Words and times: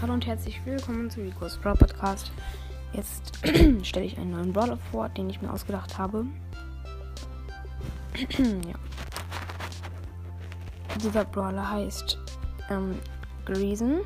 Hallo 0.00 0.12
und 0.12 0.24
herzlich 0.28 0.64
willkommen 0.64 1.10
zum 1.10 1.24
Rico's 1.24 1.56
Brawl 1.56 1.74
Podcast. 1.74 2.30
Jetzt 2.92 3.32
stelle 3.82 4.06
ich 4.06 4.16
einen 4.16 4.30
neuen 4.30 4.52
Brawler 4.52 4.76
vor, 4.92 5.08
den 5.08 5.28
ich 5.28 5.42
mir 5.42 5.52
ausgedacht 5.52 5.98
habe. 5.98 6.24
ja. 8.38 8.74
Dieser 11.02 11.24
Brawler 11.24 11.68
heißt 11.68 12.16
ähm, 12.70 12.94
Greason. 13.44 14.02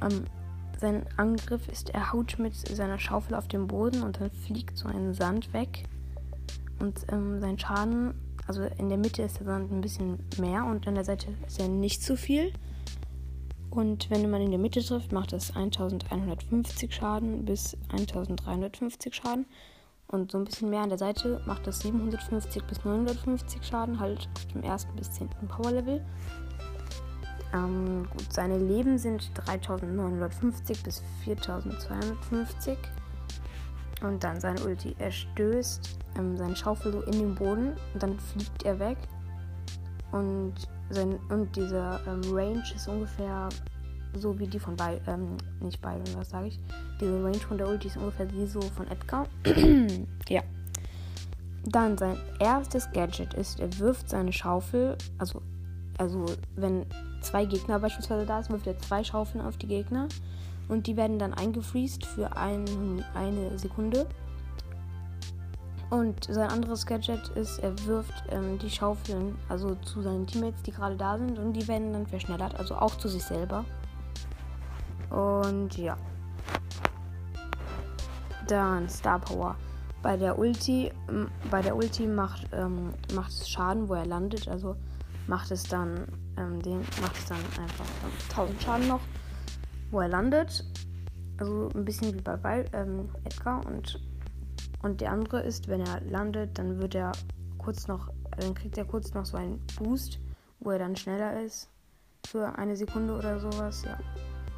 Ähm, 0.00 0.26
sein 0.80 1.04
Angriff 1.16 1.66
ist, 1.66 1.90
er 1.90 2.12
haut 2.12 2.38
mit 2.38 2.54
seiner 2.54 3.00
Schaufel 3.00 3.34
auf 3.34 3.48
den 3.48 3.66
Boden 3.66 4.04
und 4.04 4.20
dann 4.20 4.30
fliegt 4.30 4.78
so 4.78 4.86
ein 4.86 5.12
Sand 5.12 5.52
weg. 5.52 5.88
Und 6.78 7.04
ähm, 7.10 7.40
sein 7.40 7.58
Schaden, 7.58 8.14
also 8.46 8.62
in 8.62 8.90
der 8.90 8.98
Mitte 8.98 9.22
ist 9.22 9.40
der 9.40 9.46
Sand 9.46 9.72
ein 9.72 9.80
bisschen 9.80 10.20
mehr 10.38 10.64
und 10.66 10.86
an 10.86 10.94
der 10.94 11.04
Seite 11.04 11.34
ist 11.48 11.58
er 11.58 11.66
nicht 11.66 12.04
so 12.04 12.14
viel. 12.14 12.52
Und 13.70 14.10
wenn 14.10 14.30
man 14.30 14.40
in 14.40 14.50
der 14.50 14.58
Mitte 14.58 14.82
trifft, 14.82 15.12
macht 15.12 15.32
das 15.32 15.54
1150 15.54 16.92
Schaden 16.94 17.44
bis 17.44 17.76
1350 17.90 19.14
Schaden. 19.14 19.46
Und 20.06 20.32
so 20.32 20.38
ein 20.38 20.44
bisschen 20.44 20.70
mehr 20.70 20.80
an 20.80 20.88
der 20.88 20.96
Seite 20.96 21.42
macht 21.46 21.66
das 21.66 21.80
750 21.80 22.64
bis 22.64 22.82
950 22.84 23.62
Schaden, 23.62 24.00
halt 24.00 24.26
auf 24.34 24.46
dem 24.46 24.62
ersten 24.62 24.96
bis 24.96 25.12
zehnten 25.12 25.46
Power 25.48 25.70
Level. 25.70 26.02
Ähm, 27.52 28.08
gut, 28.10 28.32
seine 28.32 28.58
Leben 28.58 28.98
sind 28.98 29.30
3950 29.46 30.82
bis 30.82 31.02
4250. 31.24 32.78
Und 34.02 34.22
dann 34.22 34.40
sein 34.40 34.60
Ulti. 34.62 34.94
Er 34.98 35.10
stößt 35.10 35.98
ähm, 36.16 36.36
seine 36.36 36.56
Schaufel 36.56 36.92
so 36.92 37.02
in 37.02 37.12
den 37.12 37.34
Boden 37.34 37.74
und 37.94 38.02
dann 38.02 38.18
fliegt 38.18 38.62
er 38.62 38.78
weg. 38.78 38.98
Und, 40.12 40.54
sein, 40.90 41.18
und 41.28 41.54
dieser 41.56 42.00
ähm, 42.06 42.20
Range 42.32 42.62
ist 42.74 42.88
ungefähr 42.88 43.48
so 44.14 44.38
wie 44.38 44.46
die 44.46 44.58
von 44.58 44.76
Byron, 44.76 45.00
ähm, 45.06 45.36
nicht 45.60 45.80
Byron, 45.80 46.04
was 46.16 46.30
sage 46.30 46.48
ich? 46.48 46.58
Diese 47.00 47.22
Range 47.22 47.38
von 47.38 47.58
der 47.58 47.68
Ulti 47.68 47.88
ist 47.88 47.96
ungefähr 47.96 48.30
wie 48.32 48.46
so 48.46 48.60
von 48.60 48.86
Edgar. 48.88 49.26
ja. 50.28 50.42
Dann 51.64 51.98
sein 51.98 52.16
erstes 52.40 52.90
Gadget 52.92 53.34
ist, 53.34 53.60
er 53.60 53.78
wirft 53.78 54.08
seine 54.08 54.32
Schaufel, 54.32 54.96
also, 55.18 55.42
also 55.98 56.24
wenn 56.56 56.86
zwei 57.20 57.44
Gegner 57.44 57.78
beispielsweise 57.78 58.24
da 58.24 58.42
sind, 58.42 58.52
wirft 58.52 58.66
er 58.66 58.78
zwei 58.78 59.04
Schaufeln 59.04 59.44
auf 59.44 59.58
die 59.58 59.66
Gegner 59.66 60.08
und 60.68 60.86
die 60.86 60.96
werden 60.96 61.18
dann 61.18 61.34
eingefriest 61.34 62.06
für 62.06 62.36
ein, 62.36 63.04
eine 63.14 63.58
Sekunde. 63.58 64.06
Und 65.90 66.24
sein 66.24 66.50
anderes 66.50 66.84
Gadget 66.84 67.28
ist, 67.30 67.58
er 67.60 67.72
wirft 67.86 68.24
ähm, 68.30 68.58
die 68.58 68.68
Schaufeln 68.68 69.36
also 69.48 69.74
zu 69.76 70.02
seinen 70.02 70.26
Teammates, 70.26 70.62
die 70.62 70.72
gerade 70.72 70.96
da 70.96 71.16
sind, 71.16 71.38
und 71.38 71.54
die 71.54 71.66
werden 71.66 71.92
dann 71.94 72.06
verschnellert, 72.06 72.54
also 72.58 72.74
auch 72.74 72.96
zu 72.96 73.08
sich 73.08 73.24
selber. 73.24 73.64
Und 75.10 75.78
ja. 75.78 75.96
Dann 78.46 78.88
Star 78.88 79.18
Power. 79.18 79.56
Bei 80.02 80.16
der 80.16 80.38
Ulti, 80.38 80.92
bei 81.50 81.60
der 81.60 81.74
Ulti 81.74 82.06
macht, 82.06 82.46
ähm, 82.52 82.94
macht 83.14 83.30
es 83.30 83.48
Schaden, 83.48 83.88
wo 83.88 83.94
er 83.94 84.06
landet. 84.06 84.46
Also 84.46 84.76
macht 85.26 85.50
es 85.50 85.64
dann, 85.64 86.06
ähm, 86.36 86.62
den, 86.62 86.80
macht 87.00 87.16
es 87.16 87.26
dann 87.26 87.38
einfach 87.60 87.84
ähm, 88.04 88.12
1000 88.30 88.62
Schaden 88.62 88.88
noch, 88.88 89.00
wo 89.90 90.00
er 90.00 90.08
landet. 90.08 90.64
Also 91.38 91.70
ein 91.74 91.84
bisschen 91.84 92.14
wie 92.14 92.20
bei, 92.20 92.36
bei 92.36 92.64
ähm, 92.72 93.08
Edgar. 93.24 93.64
Und, 93.66 94.00
und 94.82 95.00
der 95.00 95.12
andere 95.12 95.40
ist, 95.40 95.68
wenn 95.68 95.80
er 95.80 96.00
landet, 96.02 96.58
dann 96.58 96.80
wird 96.80 96.94
er 96.94 97.12
kurz 97.58 97.88
noch, 97.88 98.10
dann 98.36 98.54
kriegt 98.54 98.78
er 98.78 98.84
kurz 98.84 99.12
noch 99.14 99.24
so 99.24 99.36
einen 99.36 99.64
Boost, 99.78 100.20
wo 100.60 100.70
er 100.70 100.78
dann 100.78 100.96
schneller 100.96 101.42
ist. 101.42 101.68
Für 102.26 102.58
eine 102.58 102.76
Sekunde 102.76 103.16
oder 103.16 103.38
sowas, 103.40 103.84
ja. 103.84 103.98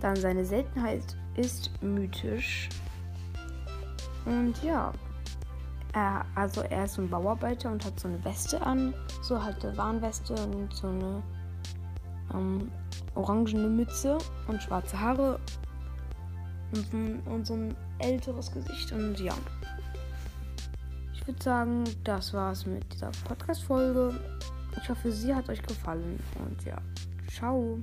Dann 0.00 0.16
seine 0.16 0.44
Seltenheit 0.44 1.16
ist 1.36 1.70
mythisch. 1.82 2.68
Und 4.26 4.62
ja, 4.62 4.92
er, 5.92 6.24
also 6.34 6.62
er 6.62 6.84
ist 6.84 6.98
ein 6.98 7.08
Bauarbeiter 7.08 7.70
und 7.70 7.84
hat 7.84 7.98
so 7.98 8.08
eine 8.08 8.22
Weste 8.24 8.60
an, 8.64 8.94
so 9.22 9.42
halt 9.42 9.64
eine 9.64 9.76
Warnweste 9.76 10.34
und 10.34 10.72
so 10.74 10.88
eine 10.88 11.22
ähm, 12.32 12.70
orangene 13.14 13.68
Mütze 13.68 14.18
und 14.48 14.62
schwarze 14.62 14.98
Haare 15.00 15.38
und, 16.72 17.26
und 17.26 17.46
so 17.46 17.54
ein 17.54 17.76
älteres 17.98 18.50
Gesicht 18.52 18.92
und 18.92 19.18
ja 19.20 19.34
ich 21.24 21.28
würde 21.28 21.42
sagen, 21.42 21.84
das 22.04 22.34
war's 22.34 22.66
mit 22.66 22.84
dieser 22.92 23.10
Podcast-Folge. 23.26 24.20
Ich 24.76 24.90
hoffe, 24.90 25.10
sie 25.10 25.34
hat 25.34 25.48
euch 25.48 25.62
gefallen 25.62 26.20
und 26.38 26.62
ja, 26.66 26.76
ciao. 27.30 27.78